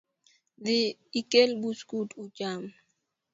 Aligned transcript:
Dhi 0.63 0.79
ikel 1.19 1.51
buskut 1.61 2.09
ucham 2.23 2.61